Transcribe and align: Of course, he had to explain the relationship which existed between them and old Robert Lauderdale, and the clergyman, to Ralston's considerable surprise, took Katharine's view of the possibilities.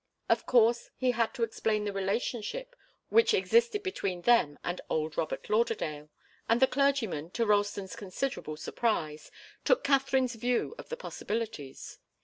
Of 0.29 0.47
course, 0.47 0.89
he 0.95 1.11
had 1.11 1.31
to 1.35 1.43
explain 1.43 1.85
the 1.85 1.93
relationship 1.93 2.75
which 3.09 3.35
existed 3.35 3.83
between 3.83 4.23
them 4.23 4.57
and 4.63 4.81
old 4.89 5.15
Robert 5.15 5.47
Lauderdale, 5.47 6.09
and 6.49 6.59
the 6.59 6.65
clergyman, 6.65 7.29
to 7.33 7.45
Ralston's 7.45 7.95
considerable 7.95 8.57
surprise, 8.57 9.29
took 9.63 9.83
Katharine's 9.83 10.33
view 10.33 10.73
of 10.79 10.89
the 10.89 10.97
possibilities. 10.97 11.99